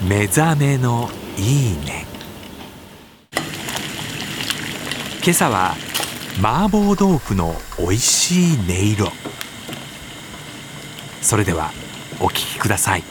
[0.00, 2.06] 目覚めのいいね。
[5.24, 5.74] 今朝は
[6.38, 9.12] 麻婆豆腐の美味しい音色。
[11.20, 11.72] それでは
[12.20, 13.02] お聞きください。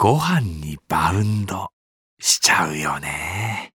[0.00, 1.70] ご飯にバウンド
[2.20, 3.72] しちゃうよね。